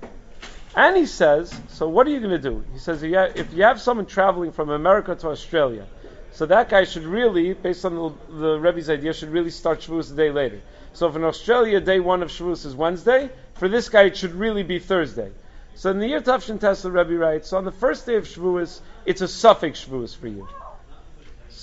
And 0.75 0.97
he 0.97 1.05
says, 1.05 1.53
so 1.69 1.87
what 1.87 2.07
are 2.07 2.09
you 2.09 2.19
going 2.19 2.31
to 2.31 2.49
do? 2.49 2.63
He 2.73 2.79
says, 2.79 3.03
if 3.03 3.53
you 3.53 3.63
have 3.63 3.79
someone 3.79 4.05
traveling 4.05 4.51
from 4.51 4.69
America 4.69 5.15
to 5.15 5.29
Australia, 5.29 5.85
so 6.31 6.47
that 6.47 6.67
guy 6.67 6.83
should 6.85 7.03
really, 7.03 7.53
based 7.53 7.85
on 7.85 7.95
the, 7.95 8.35
the 8.35 8.59
Rebbe's 8.59 8.89
idea, 8.89 9.13
should 9.13 9.29
really 9.29 9.51
start 9.51 9.81
Shavuos 9.81 10.11
a 10.11 10.15
day 10.15 10.31
later. 10.31 10.61
So 10.93 11.07
if 11.07 11.15
in 11.15 11.23
Australia 11.23 11.79
day 11.79 11.99
one 11.99 12.23
of 12.23 12.29
Shavuos 12.29 12.65
is 12.65 12.75
Wednesday, 12.75 13.29
for 13.53 13.69
this 13.69 13.89
guy 13.89 14.03
it 14.03 14.17
should 14.17 14.33
really 14.33 14.63
be 14.63 14.79
Thursday. 14.79 15.31
So 15.75 15.91
in 15.91 15.99
the 15.99 16.07
year 16.07 16.21
Tafshin 16.21 16.59
Rebbe 16.91 17.15
writes, 17.17 17.49
so 17.49 17.57
on 17.57 17.65
the 17.65 17.71
first 17.71 18.07
day 18.07 18.15
of 18.15 18.25
Shavuos, 18.25 18.79
it's 19.05 19.21
a 19.21 19.25
safek 19.25 19.73
Shavuos 19.73 20.17
for 20.17 20.27
you. 20.27 20.47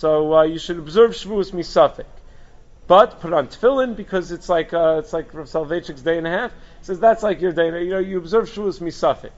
So 0.01 0.33
uh, 0.35 0.43
you 0.45 0.59
should 0.59 0.79
observe 0.79 1.11
Shavuos 1.11 1.53
misafik. 1.53 2.07
But 2.87 3.21
put 3.21 3.35
on 3.35 3.49
tefillin 3.49 3.97
because 3.97 4.33
it's 4.33 4.49
like 4.49 4.73
uh, 4.73 4.97
it's 5.01 5.13
like 5.13 5.35
Rav 5.35 5.47
Soloveitchik's 5.47 6.01
day 6.01 6.17
and 6.17 6.27
a 6.27 6.31
half. 6.31 6.53
He 6.79 6.85
says 6.87 7.01
that's 7.01 7.23
like 7.23 7.43
your 7.43 7.53
day. 7.53 7.67
You 7.85 7.91
know, 7.91 7.99
you 7.99 8.17
observe 8.17 8.49
Shavuos 8.49 8.81
misafik. 8.81 9.33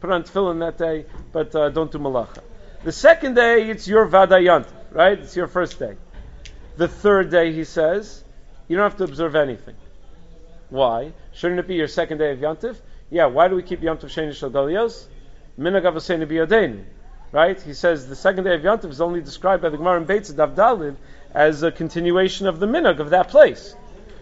Put 0.00 0.10
on 0.10 0.24
tefillin 0.24 0.58
that 0.58 0.76
day, 0.76 1.06
but 1.32 1.54
uh, 1.56 1.70
don't 1.70 1.90
do 1.90 1.96
malacha. 1.96 2.42
The 2.84 2.92
second 2.92 3.36
day, 3.36 3.70
it's 3.70 3.88
your 3.88 4.06
vadayant, 4.06 4.68
right? 4.90 5.18
It's 5.18 5.34
your 5.34 5.46
first 5.46 5.78
day. 5.78 5.96
The 6.76 6.88
third 6.88 7.30
day, 7.30 7.54
he 7.54 7.64
says, 7.64 8.22
you 8.68 8.76
don't 8.76 8.84
have 8.90 8.98
to 8.98 9.04
observe 9.04 9.34
anything. 9.34 9.76
Why? 10.68 11.14
Shouldn't 11.32 11.60
it 11.60 11.66
be 11.66 11.76
your 11.76 11.88
second 11.88 12.18
day 12.18 12.32
of 12.32 12.38
yantiv? 12.38 12.76
Yeah. 13.08 13.26
Why 13.26 13.48
do 13.48 13.56
we 13.56 13.62
keep 13.62 13.80
yantiv 13.80 14.10
sheni 14.10 14.34
shel 14.34 14.50
galios? 14.50 15.06
Minhag 15.58 15.84
avosenu 15.84 16.84
Right? 17.32 17.60
He 17.60 17.72
says 17.74 18.06
the 18.06 18.16
second 18.16 18.44
day 18.44 18.54
of 18.54 18.60
yantiv 18.60 18.90
is 18.90 19.00
only 19.00 19.22
described 19.22 19.62
by 19.62 19.70
the 19.70 19.78
Gemara 19.78 19.98
in 19.98 20.06
Beitz 20.06 20.32
Daf 20.32 20.54
Daled 20.54 20.96
as 21.34 21.62
a 21.62 21.72
continuation 21.72 22.46
of 22.46 22.60
the 22.60 22.66
minhag 22.66 22.98
of 22.98 23.10
that 23.10 23.28
place. 23.28 23.74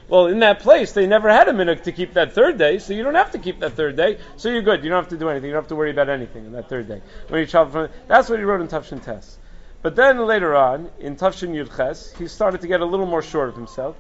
Well, 0.09 0.27
in 0.27 0.41
that 0.41 0.61
place, 0.61 0.93
they 0.93 1.07
never 1.07 1.29
had 1.29 1.49
a 1.49 1.53
minhag 1.53 1.83
to 1.85 1.93
keep 1.93 2.15
that 2.15 2.33
third 2.33 2.59
day, 2.59 2.79
so 2.79 2.93
you 2.93 3.03
don't 3.03 3.15
have 3.15 3.33
to 3.33 3.39
keep 3.39 3.61
that 3.61 3.75
third 3.75 3.97
day. 3.97 4.19
So 4.37 4.49
you're 4.49 4.63
good. 4.63 4.83
You 4.83 4.91
don't 4.91 5.03
have 5.03 5.11
to 5.11 5.19
do 5.19 5.29
anything. 5.29 5.49
You 5.49 5.55
don't 5.55 5.63
have 5.63 5.69
to 5.69 5.77
worry 5.77 5.91
about 5.91 6.09
anything 6.09 6.47
on 6.47 6.53
that 6.53 6.69
third 6.69 6.89
day. 6.89 7.03
When 7.29 7.41
you 7.41 7.47
travel 7.47 7.73
from, 7.73 7.89
that's 8.09 8.29
what 8.29 8.39
he 8.39 8.45
wrote 8.45 8.61
in 8.61 8.69
Tafshin 8.69 9.03
Tes. 9.03 9.39
But 9.83 9.97
then 9.97 10.27
later 10.27 10.57
on, 10.57 10.91
in 10.99 11.17
Tafshin 11.17 11.51
Yud 11.51 11.75
Ches, 11.77 12.13
he 12.13 12.29
started 12.29 12.61
to 12.61 12.67
get 12.67 12.81
a 12.81 12.85
little 12.85 13.07
more 13.07 13.23
sure 13.23 13.47
of 13.47 13.55
himself, 13.55 13.97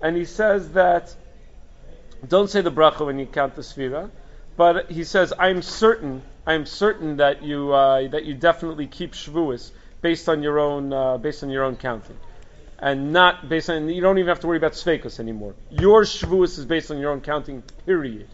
and 0.00 0.16
he 0.16 0.24
says 0.24 0.72
that 0.72 1.14
don't 2.26 2.48
say 2.48 2.60
the 2.60 2.70
bracha 2.70 3.04
when 3.04 3.18
you 3.18 3.26
count 3.26 3.54
the 3.56 3.62
sfira, 3.62 4.10
but 4.56 4.90
he 4.90 5.04
says 5.04 5.32
I'm 5.38 5.62
certain, 5.62 6.22
I'm 6.48 6.66
certain 6.66 7.18
that 7.18 7.42
you 7.42 7.72
uh, 7.72 8.08
that 8.08 8.24
you 8.24 8.34
definitely 8.34 8.86
keep 8.86 9.12
Shavuos 9.12 9.70
based 10.00 10.28
on 10.28 10.42
your 10.42 10.58
own 10.58 10.92
uh, 10.92 11.18
based 11.18 11.44
on 11.44 11.50
your 11.50 11.64
own 11.64 11.76
counting 11.76 12.18
and 12.78 13.12
not 13.12 13.48
based 13.48 13.70
on, 13.70 13.88
you 13.88 14.00
don't 14.00 14.18
even 14.18 14.28
have 14.28 14.40
to 14.40 14.46
worry 14.46 14.56
about 14.56 14.72
Sfeikus 14.72 15.18
anymore. 15.18 15.54
Your 15.70 16.02
Shavuos 16.02 16.58
is 16.58 16.64
based 16.64 16.90
on 16.90 16.98
your 16.98 17.10
own 17.10 17.20
counting, 17.20 17.62
period. 17.84 18.28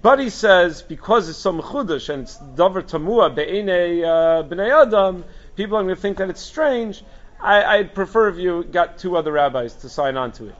But 0.00 0.18
he 0.18 0.30
says, 0.30 0.80
because 0.80 1.28
it's 1.28 1.38
so 1.38 1.52
mechudash 1.52 2.08
and 2.08 2.22
it's 2.22 2.38
davar 2.38 2.82
tamua 2.82 3.34
be'ene 3.34 4.02
uh, 4.02 4.42
b'nei 4.48 4.86
adam, 4.86 5.24
people 5.56 5.76
are 5.76 5.82
going 5.82 5.94
to 5.94 6.00
think 6.00 6.16
that 6.18 6.30
it's 6.30 6.40
strange. 6.40 7.04
I, 7.38 7.78
would 7.78 7.94
prefer 7.94 8.28
if 8.28 8.36
you 8.36 8.64
got 8.64 8.98
two 8.98 9.16
other 9.16 9.32
rabbis 9.32 9.74
to 9.76 9.88
sign 9.88 10.16
on 10.16 10.32
to 10.32 10.48
it. 10.48 10.54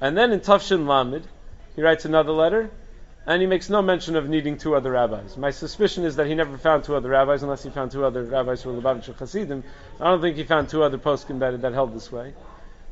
And 0.00 0.16
then 0.16 0.32
in 0.32 0.40
Tafshin 0.40 0.88
Lamed, 0.88 1.24
he 1.76 1.82
writes 1.82 2.04
another 2.04 2.32
letter, 2.32 2.70
and 3.26 3.40
he 3.40 3.46
makes 3.46 3.70
no 3.70 3.80
mention 3.80 4.16
of 4.16 4.28
needing 4.28 4.58
two 4.58 4.74
other 4.74 4.90
rabbis. 4.90 5.36
My 5.36 5.50
suspicion 5.50 6.04
is 6.04 6.16
that 6.16 6.26
he 6.26 6.34
never 6.34 6.58
found 6.58 6.84
two 6.84 6.94
other 6.94 7.08
rabbis, 7.08 7.42
unless 7.42 7.62
he 7.62 7.70
found 7.70 7.90
two 7.90 8.04
other 8.04 8.22
rabbis 8.24 8.62
who 8.62 8.72
were 8.72 8.80
Lubavitch 8.80 9.16
Hasidim. 9.16 9.64
I 10.00 10.04
don't 10.04 10.20
think 10.20 10.36
he 10.36 10.44
found 10.44 10.68
two 10.68 10.82
other 10.82 10.98
poskim 10.98 11.38
that, 11.38 11.60
that 11.62 11.72
held 11.72 11.94
this 11.94 12.12
way. 12.12 12.34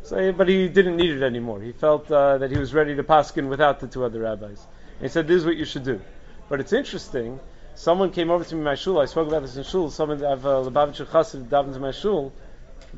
So, 0.05 0.33
but 0.33 0.49
he 0.49 0.69
didn't 0.69 0.97
need 0.97 1.11
it 1.11 1.23
anymore. 1.23 1.61
He 1.61 1.73
felt 1.73 2.11
uh, 2.11 2.39
that 2.39 2.51
he 2.51 2.59
was 2.59 2.75
ready 2.75 2.97
to 2.97 3.05
paskin 3.05 3.49
without 3.49 3.81
the 3.81 3.87
two 3.87 4.05
other 4.05 4.21
rabbis. 4.21 4.67
And 4.97 5.03
he 5.03 5.09
said, 5.09 5.29
"This 5.29 5.37
is 5.37 5.47
what 5.47 5.57
you 5.57 5.65
should 5.65 5.85
do." 5.85 6.01
But 6.49 6.61
it's 6.61 6.73
interesting. 6.73 7.39
Someone 7.75 8.11
came 8.11 8.31
over 8.31 8.43
to 8.45 8.55
me 8.55 8.61
in 8.61 8.65
my 8.65 8.75
shul. 8.75 9.01
I 9.01 9.05
spoke 9.05 9.29
about 9.29 9.43
this 9.43 9.57
in 9.57 9.63
shul. 9.63 9.91
Someone, 9.91 10.25
I 10.25 10.31
have 10.31 10.45
a 10.45 10.65
Lubavitch 10.65 11.07
Chassid 11.07 11.49
davened 11.49 11.75
to 11.75 11.81
my 11.81 11.93
shul. 11.93 12.33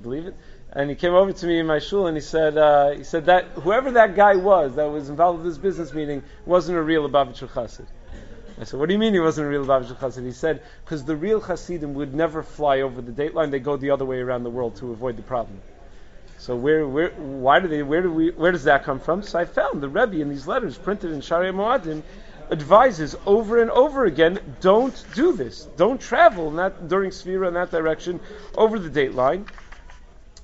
Believe 0.00 0.26
it 0.26 0.34
and 0.74 0.90
he 0.90 0.96
came 0.96 1.14
over 1.14 1.32
to 1.32 1.46
me 1.46 1.60
in 1.60 1.66
my 1.66 1.78
shul 1.78 2.08
and 2.08 2.16
he 2.16 2.20
said, 2.20 2.58
uh, 2.58 2.90
he 2.90 3.04
said 3.04 3.26
that 3.26 3.44
whoever 3.54 3.92
that 3.92 4.16
guy 4.16 4.34
was 4.34 4.74
that 4.74 4.84
was 4.84 5.08
involved 5.08 5.42
with 5.42 5.52
this 5.52 5.58
business 5.58 5.92
meeting 5.92 6.22
wasn't 6.46 6.76
a 6.76 6.82
real 6.82 7.08
Lubavitcher 7.08 7.48
Chassid. 7.48 7.86
I 8.60 8.64
said, 8.64 8.80
what 8.80 8.88
do 8.88 8.92
you 8.92 8.98
mean 8.98 9.14
he 9.14 9.20
wasn't 9.20 9.46
a 9.46 9.50
real 9.50 9.64
Lubavitcher 9.64 9.96
Chassid? 9.96 10.24
He 10.24 10.32
said, 10.32 10.62
because 10.84 11.04
the 11.04 11.16
real 11.16 11.40
Hasidim 11.40 11.94
would 11.94 12.14
never 12.14 12.42
fly 12.42 12.80
over 12.80 13.00
the 13.00 13.12
date 13.12 13.34
line; 13.34 13.50
they 13.50 13.60
go 13.60 13.76
the 13.76 13.90
other 13.90 14.04
way 14.04 14.18
around 14.18 14.42
the 14.42 14.50
world 14.50 14.76
to 14.76 14.90
avoid 14.90 15.16
the 15.16 15.22
problem. 15.22 15.60
So 16.38 16.56
where, 16.56 16.86
where, 16.86 17.10
why 17.10 17.60
do 17.60 17.68
they, 17.68 17.82
where 17.82 18.02
do 18.02 18.12
we, 18.12 18.30
where 18.30 18.50
does 18.52 18.64
that 18.64 18.82
come 18.84 18.98
from? 18.98 19.22
So 19.22 19.38
I 19.38 19.44
found 19.44 19.80
the 19.80 19.88
Rebbe 19.88 20.20
in 20.20 20.28
these 20.28 20.46
letters 20.46 20.76
printed 20.76 21.12
in 21.12 21.20
Sharia 21.20 21.52
Moadim 21.52 22.02
advises 22.50 23.16
over 23.24 23.62
and 23.62 23.70
over 23.70 24.04
again, 24.04 24.38
don't 24.60 25.04
do 25.14 25.32
this. 25.32 25.64
Don't 25.76 26.00
travel 26.00 26.50
not 26.50 26.88
during 26.88 27.10
Sphira 27.10 27.48
in 27.48 27.54
that 27.54 27.70
direction 27.70 28.20
over 28.56 28.78
the 28.78 28.90
date 28.90 29.14
line 29.14 29.46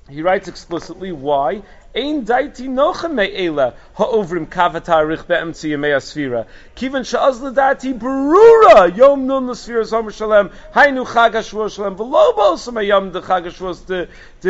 he 0.09 0.21
writes 0.21 0.47
explicitly 0.47 1.11
why. 1.11 1.61
Ein 1.95 2.25
daiti 2.25 2.67
nochem 2.67 3.13
me'ela 3.13 3.73
ha'ovrim 3.95 4.47
kavatarich 4.47 5.27
be'emtzi 5.27 5.69
yemei 5.71 5.95
asfira. 5.95 6.45
Kivan 6.75 7.03
sha'az 7.03 7.41
l'dati 7.41 7.93
berura 7.93 8.95
yom 8.95 9.27
nun 9.27 9.47
l'sfira 9.49 9.83
zomer 9.83 10.11
shalem 10.11 10.51
hainu 10.73 11.05
chag 11.05 11.33
ha'shvuos 11.33 11.75
shalem 11.75 11.97
v'lo 11.97 12.35
b'osam 12.35 12.75
ha'yom 12.75 13.11
de 13.11 13.21
chag 13.21 13.43
ha'shvuos 13.43 13.85
de, 13.85 14.07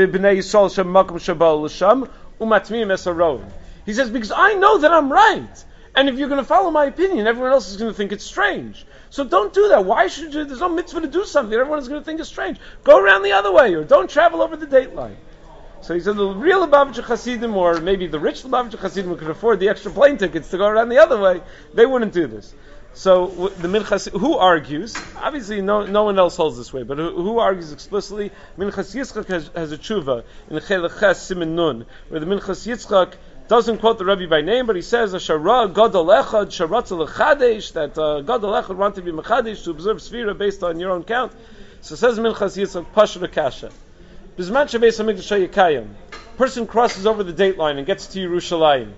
b'nei 0.07 0.37
Yisrael 0.37 0.73
shem 0.73 0.87
makom 0.87 1.17
shabal 1.17 1.63
l'sham 1.63 2.07
umatmiyim 2.39 2.87
esarovim. 2.87 3.49
He 3.85 3.93
says, 3.93 4.11
because 4.11 4.31
I 4.31 4.53
know 4.53 4.77
that 4.77 4.91
I'm 4.91 5.11
right. 5.11 5.65
And 5.95 6.07
if 6.07 6.17
you're 6.17 6.29
going 6.29 6.41
to 6.41 6.47
follow 6.47 6.71
my 6.71 6.85
opinion, 6.85 7.27
everyone 7.27 7.51
else 7.51 7.69
is 7.69 7.77
going 7.77 7.91
to 7.91 7.97
think 7.97 8.11
it's 8.11 8.23
strange. 8.23 8.85
So 9.09 9.25
don't 9.25 9.53
do 9.53 9.67
that. 9.69 9.83
Why 9.83 10.07
should 10.07 10.33
you? 10.33 10.45
There's 10.45 10.61
no 10.61 10.69
mitzvah 10.69 11.01
to 11.01 11.07
do 11.07 11.25
something. 11.25 11.53
Everyone's 11.53 11.89
going 11.89 11.99
to 11.99 12.05
think 12.05 12.21
it's 12.21 12.29
strange. 12.29 12.57
Go 12.83 12.97
around 12.97 13.23
the 13.23 13.33
other 13.33 13.51
way, 13.51 13.73
or 13.73 13.83
don't 13.83 14.09
travel 14.09 14.41
over 14.41 14.55
the 14.55 14.67
date 14.67 14.95
line. 14.95 15.17
So 15.81 15.95
he 15.95 15.99
said 15.99 16.15
the 16.15 16.27
real 16.27 16.67
Lubavitcher 16.67 17.03
Hasidim, 17.03 17.55
or 17.55 17.79
maybe 17.79 18.05
the 18.07 18.19
rich 18.19 18.43
Lubavitcher 18.43 18.79
Hasidim 18.79 19.09
who 19.09 19.17
could 19.17 19.29
afford 19.29 19.59
the 19.59 19.69
extra 19.69 19.91
plane 19.91 20.17
tickets 20.17 20.49
to 20.51 20.57
go 20.57 20.67
around 20.67 20.89
the 20.89 20.99
other 20.99 21.19
way, 21.19 21.41
they 21.73 21.85
wouldn't 21.85 22.13
do 22.13 22.27
this. 22.27 22.53
So 22.93 23.51
the 23.57 23.67
Minchas, 23.67 24.09
who 24.11 24.37
argues? 24.37 24.95
Obviously, 25.15 25.61
no, 25.61 25.85
no 25.85 26.03
one 26.03 26.19
else 26.19 26.35
holds 26.35 26.57
this 26.57 26.73
way, 26.73 26.83
but 26.83 26.97
who, 26.97 27.39
argues 27.39 27.71
explicitly? 27.71 28.31
Minchas 28.57 28.93
Yitzchak 28.93 29.27
has, 29.27 29.49
has 29.55 29.71
a 29.71 29.77
tshuva 29.77 30.23
in 30.49 30.55
the 30.55 30.61
Chelach 30.61 31.15
Simin 31.15 31.55
Nun, 31.55 31.85
where 32.09 32.19
the 32.19 32.25
Minchas 32.25 32.67
Yitzchak 32.67 33.13
doesn't 33.47 33.79
quote 33.79 33.97
the 33.97 34.05
Rebbe 34.05 34.27
by 34.27 34.41
name, 34.41 34.67
but 34.67 34.75
he 34.75 34.81
says, 34.81 35.13
"Shara 35.13 35.73
Gadol 35.73 36.05
Echad 36.05 36.47
Sharatza 36.47 37.07
Lechadesh," 37.07 37.73
that 37.73 37.97
uh, 37.97 38.21
Gadol 38.21 38.51
Echad 38.51 38.75
wanted 38.75 38.95
to 38.97 39.01
be 39.01 39.11
Mechadesh 39.11 39.63
to 39.63 39.71
observe 39.71 39.97
Sfira 39.97 40.37
based 40.37 40.61
on 40.61 40.79
your 40.79 40.91
own 40.91 41.03
count. 41.03 41.31
So 41.79 41.95
says 41.95 42.19
Minchas 42.19 42.57
Yitzchak 42.57 42.87
Pashra 42.93 43.31
Kasha. 43.31 43.71
Bisman 44.37 44.69
Shabbos 44.69 44.97
Hamikdash 44.97 45.47
Yikayim. 45.47 45.89
Person 46.37 46.65
crosses 46.65 47.05
over 47.05 47.21
the 47.23 47.33
date 47.33 47.57
line 47.57 47.77
and 47.77 47.85
gets 47.85 48.07
to 48.07 48.19
Yerushalayim. 48.19 48.93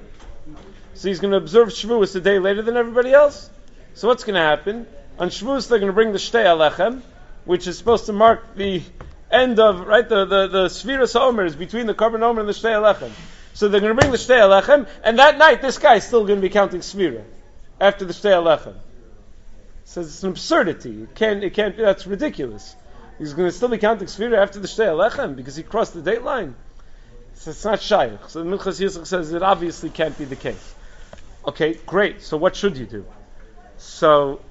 So 0.93 1.07
he's 1.07 1.19
going 1.19 1.31
to 1.31 1.37
observe 1.37 1.69
Shavuos 1.69 2.15
a 2.15 2.21
day 2.21 2.37
later 2.37 2.61
than 2.61 2.77
everybody 2.77 3.11
else. 3.11 3.49
So 3.95 4.07
what's 4.07 4.23
going 4.23 4.35
to 4.35 4.41
happen? 4.41 4.85
On 5.17 5.29
Shavuos 5.29 5.67
they're 5.67 5.79
going 5.79 5.89
to 5.89 5.93
bring 5.93 6.11
the 6.11 6.19
Shtei 6.19 6.45
Alechem, 6.45 7.01
which 7.45 7.65
is 7.65 7.79
supposed 7.79 8.05
to 8.05 8.13
mark 8.13 8.55
the 8.55 8.83
end 9.31 9.59
of 9.59 9.87
right 9.87 10.07
the 10.07 10.25
the 10.25 10.47
the 10.47 10.65
Sfiras 10.65 11.19
Omer 11.19 11.45
is 11.45 11.55
between 11.55 11.87
the 11.87 11.95
Korban 11.95 12.21
Omer 12.21 12.41
and 12.41 12.49
the 12.49 12.53
Shtei 12.53 12.75
Alechem. 12.79 13.11
So 13.55 13.67
they're 13.67 13.81
going 13.81 13.95
to 13.95 13.99
bring 13.99 14.11
the 14.11 14.17
Shtei 14.17 14.37
Alechem, 14.37 14.87
and 15.03 15.17
that 15.17 15.39
night 15.39 15.63
this 15.63 15.79
guy 15.79 15.95
is 15.95 16.03
still 16.03 16.25
going 16.25 16.37
to 16.37 16.47
be 16.47 16.49
counting 16.49 16.81
Sfira 16.81 17.23
after 17.81 18.05
the 18.05 18.13
Shtei 18.13 18.33
Alechem. 18.33 18.75
Says 19.85 20.07
it's 20.07 20.23
an 20.23 20.29
absurdity. 20.29 21.03
It 21.03 21.15
can't. 21.15 21.43
It 21.43 21.55
can't. 21.55 21.75
That's 21.75 22.05
ridiculous. 22.05 22.75
He's 23.19 23.33
going 23.33 23.47
to 23.47 23.55
still 23.55 23.69
be 23.69 23.77
counting 23.77 24.07
Sfira 24.07 24.37
after 24.37 24.59
the 24.59 24.67
Shtei 24.67 24.87
Alechem 24.87 25.35
because 25.35 25.55
he 25.55 25.63
crossed 25.63 25.93
the 25.93 26.01
date 26.01 26.23
line. 26.23 26.55
So 27.35 27.51
it's 27.51 27.65
not 27.65 27.79
shayach. 27.79 28.29
So 28.29 28.43
Minchas 28.43 28.79
Yisrael 28.79 29.05
says 29.05 29.33
it 29.33 29.43
obviously 29.43 29.89
can't 29.89 30.17
be 30.17 30.25
the 30.25 30.35
case. 30.35 30.75
Okay, 31.45 31.73
great. 31.85 32.21
So 32.21 32.37
what 32.37 32.55
should 32.55 32.77
you 32.77 32.85
do? 32.85 33.05
So 33.77 34.41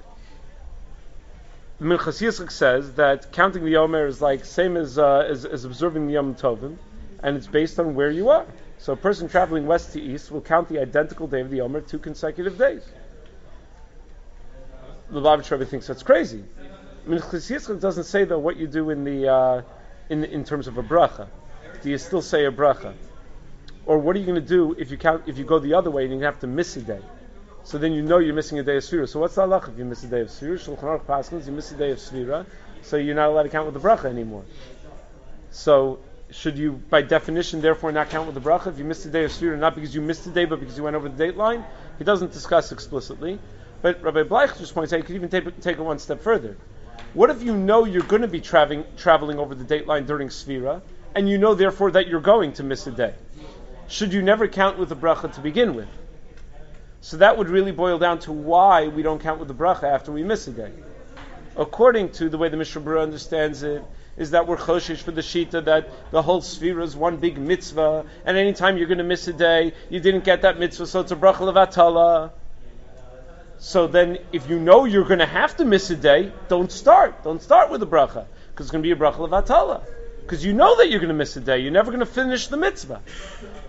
Minchas 1.81 2.21
Yisrael 2.21 2.51
says 2.51 2.93
that 2.93 3.31
counting 3.31 3.65
the 3.65 3.73
Yomer 3.73 4.07
is 4.07 4.21
like 4.21 4.45
same 4.45 4.77
as, 4.77 4.97
uh, 4.97 5.25
as, 5.27 5.45
as 5.45 5.65
observing 5.65 6.07
the 6.07 6.13
Yom 6.13 6.35
Tovim, 6.35 6.77
and 7.21 7.35
it's 7.35 7.47
based 7.47 7.79
on 7.79 7.95
where 7.95 8.11
you 8.11 8.29
are. 8.29 8.45
So 8.77 8.93
a 8.93 8.97
person 8.97 9.27
traveling 9.27 9.65
west 9.65 9.93
to 9.93 10.01
east 10.01 10.29
will 10.29 10.41
count 10.41 10.69
the 10.69 10.79
identical 10.79 11.27
day 11.27 11.41
of 11.41 11.49
the 11.49 11.59
Yomer 11.59 11.85
two 11.87 11.99
consecutive 11.99 12.57
days. 12.57 12.83
The 15.09 15.19
Lubavitch 15.19 15.49
Rebbe 15.51 15.65
thinks 15.65 15.87
that's 15.87 16.03
crazy. 16.03 16.43
Minchas 17.07 17.51
Yitzchak 17.51 17.81
doesn't 17.81 18.05
say 18.05 18.23
though 18.23 18.39
what 18.39 18.57
you 18.57 18.67
do 18.67 18.89
in 18.89 19.03
the 19.03 19.27
uh, 19.27 19.61
in 20.09 20.23
in 20.23 20.43
terms 20.43 20.67
of 20.67 20.77
a 20.77 20.83
bracha. 20.83 21.27
Do 21.81 21.89
you 21.89 21.97
still 21.97 22.21
say 22.21 22.45
a 22.45 22.51
bracha, 22.51 22.93
or 23.85 23.97
what 23.97 24.15
are 24.15 24.19
you 24.19 24.25
going 24.25 24.41
to 24.41 24.47
do 24.47 24.73
if 24.77 24.89
you 24.89 24.97
count 24.97 25.23
if 25.27 25.37
you 25.37 25.43
go 25.43 25.59
the 25.59 25.73
other 25.73 25.91
way 25.91 26.05
and 26.05 26.13
you 26.13 26.21
have 26.21 26.39
to 26.39 26.47
miss 26.47 26.77
a 26.77 26.81
day? 26.81 27.01
So 27.65 27.77
then 27.77 27.93
you 27.93 28.01
know 28.01 28.19
you're 28.19 28.35
missing 28.35 28.59
a 28.59 28.63
day 28.63 28.77
of 28.77 28.83
Sfira. 28.83 29.07
So 29.07 29.19
what's 29.19 29.35
the 29.35 29.41
halach 29.41 29.69
if 29.69 29.77
you 29.77 29.85
miss 29.85 30.03
a 30.03 30.07
day 30.07 30.21
of 30.21 30.27
Sfira? 30.27 30.55
Shulchan 30.55 30.83
Aruch 30.83 31.05
Paskins, 31.05 31.45
you 31.45 31.53
miss 31.53 31.71
a 31.71 31.75
day 31.75 31.91
of 31.91 31.97
Sfira, 31.97 32.45
so 32.81 32.97
you're 32.97 33.15
not 33.15 33.29
allowed 33.29 33.43
to 33.43 33.49
count 33.49 33.71
with 33.71 33.81
the 33.81 33.87
bracha 33.87 34.05
anymore. 34.05 34.43
So 35.51 35.99
should 36.29 36.57
you, 36.57 36.73
by 36.89 37.01
definition, 37.01 37.61
therefore 37.61 37.91
not 37.91 38.09
count 38.09 38.25
with 38.25 38.35
the 38.35 38.49
bracha 38.49 38.67
if 38.67 38.77
you 38.77 38.83
missed 38.83 39.05
a 39.05 39.09
day 39.09 39.23
of 39.23 39.31
Sfira, 39.31 39.57
not 39.57 39.75
because 39.75 39.93
you 39.93 40.01
missed 40.01 40.25
a 40.25 40.29
day, 40.29 40.45
but 40.45 40.59
because 40.59 40.77
you 40.77 40.83
went 40.83 40.95
over 40.95 41.07
the 41.07 41.17
date 41.17 41.37
line? 41.37 41.63
He 41.97 42.03
doesn't 42.03 42.33
discuss 42.33 42.71
explicitly. 42.71 43.39
But 43.81 44.01
Rabbi 44.01 44.23
Bleich 44.23 44.57
just 44.57 44.73
points 44.73 44.93
out 44.93 44.97
you 44.97 45.03
could 45.03 45.15
even 45.15 45.29
take, 45.29 45.59
take 45.61 45.77
it 45.77 45.81
one 45.81 45.99
step 45.99 46.21
further. 46.21 46.57
What 47.13 47.29
if 47.29 47.43
you 47.43 47.55
know 47.55 47.85
you're 47.85 48.03
going 48.03 48.23
to 48.23 48.27
be 48.27 48.41
traveling, 48.41 48.85
traveling 48.97 49.37
over 49.37 49.53
the 49.53 49.63
date 49.63 49.87
line 49.87 50.05
during 50.05 50.29
Sfira, 50.29 50.81
and 51.13 51.29
you 51.29 51.37
know 51.37 51.53
therefore 51.53 51.91
that 51.91 52.07
you're 52.07 52.21
going 52.21 52.53
to 52.53 52.63
miss 52.63 52.87
a 52.87 52.91
day? 52.91 53.13
Should 53.87 54.13
you 54.13 54.21
never 54.21 54.47
count 54.47 54.79
with 54.79 54.89
the 54.89 54.95
bracha 54.95 55.33
to 55.35 55.41
begin 55.41 55.75
with? 55.75 55.89
So 57.01 57.17
that 57.17 57.37
would 57.37 57.49
really 57.49 57.71
boil 57.71 57.99
down 57.99 58.19
to 58.19 58.31
why 58.31 58.87
we 58.87 59.03
don't 59.03 59.19
count 59.19 59.39
with 59.39 59.47
the 59.47 59.53
bracha 59.53 59.83
after 59.83 60.11
we 60.11 60.23
miss 60.23 60.47
a 60.47 60.51
day. 60.51 60.71
According 61.55 62.13
to 62.13 62.29
the 62.29 62.37
way 62.37 62.49
the 62.49 62.57
Mishnah 62.57 62.81
Berurah 62.81 63.03
understands 63.03 63.61
it, 63.61 63.83
is 64.17 64.31
that 64.31 64.47
we're 64.47 64.57
choshish 64.57 65.01
for 65.01 65.11
the 65.11 65.21
shita 65.21 65.65
that 65.65 65.89
the 66.11 66.21
whole 66.21 66.41
sphere 66.41 66.79
is 66.81 66.95
one 66.95 67.17
big 67.17 67.37
mitzvah, 67.37 68.05
and 68.25 68.37
anytime 68.37 68.77
you're 68.77 68.87
going 68.87 68.99
to 68.99 69.03
miss 69.03 69.27
a 69.27 69.33
day, 69.33 69.73
you 69.89 69.99
didn't 69.99 70.23
get 70.23 70.43
that 70.43 70.59
mitzvah, 70.59 70.87
so 70.87 70.99
it's 71.01 71.11
a 71.11 71.15
bracha 71.15 71.41
levatala. 71.41 72.31
So 73.63 73.87
then, 73.87 74.17
if 74.33 74.49
you 74.49 74.59
know 74.59 74.83
you're 74.83 75.05
going 75.05 75.19
to 75.19 75.25
have 75.25 75.55
to 75.55 75.63
miss 75.63 75.89
a 75.89 75.95
day, 75.95 76.33
don't 76.49 76.69
start. 76.69 77.23
Don't 77.23 77.41
start 77.41 77.71
with 77.71 77.81
a 77.81 77.85
bracha, 77.85 78.25
because 78.51 78.65
it's 78.65 78.71
going 78.71 78.83
to 78.83 78.87
be 78.87 78.91
a 78.91 78.95
bracha 78.97 79.25
levatala. 79.25 79.85
Because 80.19 80.43
you 80.43 80.51
know 80.51 80.75
that 80.75 80.89
you're 80.89 80.99
going 80.99 81.07
to 81.07 81.15
miss 81.15 81.37
a 81.37 81.39
day. 81.39 81.59
You're 81.59 81.71
never 81.71 81.89
going 81.89 82.01
to 82.01 82.05
finish 82.05 82.47
the 82.47 82.57
mitzvah. 82.57 83.01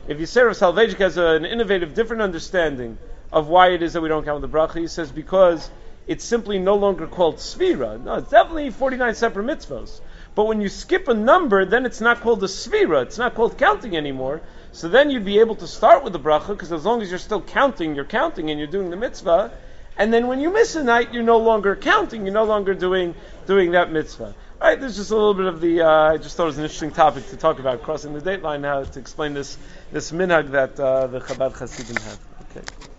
If 0.08 0.18
Rav 0.18 0.56
Soloveitchik 0.56 0.98
has 0.98 1.16
an 1.16 1.44
innovative, 1.44 1.94
different 1.94 2.22
understanding 2.22 2.98
of 3.32 3.46
why 3.46 3.68
it 3.68 3.82
is 3.82 3.92
that 3.92 4.00
we 4.00 4.08
don't 4.08 4.24
count 4.24 4.40
the 4.40 4.48
bracha, 4.48 4.80
he 4.80 4.88
says 4.88 5.12
because 5.12 5.70
it's 6.08 6.24
simply 6.24 6.58
no 6.58 6.74
longer 6.74 7.06
called 7.06 7.36
sfira. 7.36 8.02
No, 8.02 8.14
it's 8.14 8.30
definitely 8.30 8.70
49 8.70 9.14
separate 9.14 9.46
mitzvahs. 9.46 10.00
But 10.34 10.48
when 10.48 10.60
you 10.60 10.68
skip 10.68 11.06
a 11.06 11.14
number, 11.14 11.64
then 11.64 11.86
it's 11.86 12.00
not 12.00 12.20
called 12.20 12.42
a 12.42 12.48
sfira. 12.48 13.04
It's 13.04 13.18
not 13.18 13.36
called 13.36 13.58
counting 13.58 13.96
anymore. 13.96 14.40
So 14.72 14.88
then 14.88 15.10
you'd 15.10 15.24
be 15.24 15.38
able 15.38 15.54
to 15.54 15.68
start 15.68 16.02
with 16.02 16.12
the 16.12 16.18
bracha, 16.18 16.48
because 16.48 16.72
as 16.72 16.84
long 16.84 17.00
as 17.00 17.10
you're 17.10 17.20
still 17.20 17.42
counting, 17.42 17.94
you're 17.94 18.04
counting 18.04 18.50
and 18.50 18.58
you're 18.58 18.66
doing 18.66 18.90
the 18.90 18.96
mitzvah. 18.96 19.52
And 19.96 20.12
then 20.12 20.26
when 20.26 20.40
you 20.40 20.52
miss 20.52 20.74
a 20.74 20.82
night, 20.82 21.12
you're 21.12 21.22
no 21.22 21.38
longer 21.38 21.76
counting. 21.76 22.24
You're 22.24 22.34
no 22.34 22.44
longer 22.44 22.74
doing 22.74 23.14
doing 23.46 23.72
that 23.72 23.92
mitzvah. 23.92 24.34
Right, 24.60 24.80
there's 24.80 24.96
just 24.96 25.10
a 25.10 25.14
little 25.14 25.34
bit 25.34 25.46
of 25.46 25.60
the. 25.60 25.82
Uh, 25.82 26.12
I 26.12 26.16
just 26.16 26.36
thought 26.36 26.44
it 26.44 26.46
was 26.46 26.58
an 26.58 26.64
interesting 26.64 26.90
topic 26.90 27.28
to 27.28 27.36
talk 27.36 27.58
about 27.58 27.82
crossing 27.82 28.14
the 28.14 28.20
date 28.20 28.42
line 28.42 28.62
now 28.62 28.82
to 28.82 28.98
explain 28.98 29.34
this 29.34 29.58
this 29.92 30.10
minhag 30.10 30.50
that 30.52 30.80
uh, 30.80 31.06
the 31.06 31.20
Chabad 31.20 31.52
Hasidim 31.52 31.96
have. 31.96 32.18
Okay. 32.50 32.93